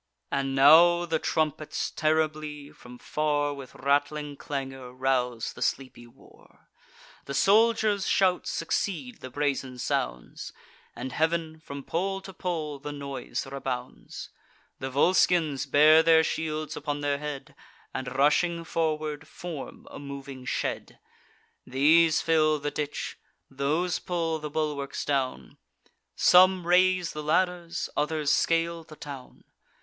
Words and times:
And 0.31 0.55
now 0.55 1.05
the 1.05 1.19
trumpets 1.19 1.91
terribly, 1.91 2.71
from 2.71 2.97
far, 2.97 3.53
With 3.53 3.75
rattling 3.75 4.35
clangour, 4.35 4.91
rouse 4.91 5.53
the 5.53 5.61
sleepy 5.61 6.07
war. 6.07 6.71
The 7.25 7.35
soldiers' 7.35 8.07
shouts 8.07 8.49
succeed 8.49 9.19
the 9.21 9.29
brazen 9.29 9.77
sounds; 9.77 10.53
And 10.95 11.11
heav'n, 11.11 11.59
from 11.59 11.83
pole 11.83 12.19
to 12.21 12.33
pole, 12.33 12.79
the 12.79 12.91
noise 12.91 13.45
rebounds. 13.45 14.31
The 14.79 14.89
Volscians 14.89 15.67
bear 15.67 16.01
their 16.01 16.23
shields 16.23 16.75
upon 16.75 17.01
their 17.01 17.19
head, 17.19 17.53
And, 17.93 18.15
rushing 18.17 18.63
forward, 18.63 19.27
form 19.27 19.87
a 19.91 19.99
moving 19.99 20.45
shed. 20.45 20.97
These 21.63 22.21
fill 22.23 22.57
the 22.57 22.71
ditch; 22.71 23.19
those 23.51 23.99
pull 23.99 24.39
the 24.39 24.49
bulwarks 24.49 25.05
down: 25.05 25.59
Some 26.15 26.65
raise 26.65 27.11
the 27.13 27.21
ladders; 27.21 27.87
others 27.95 28.31
scale 28.31 28.83
the 28.83 28.95
town. 28.95 29.43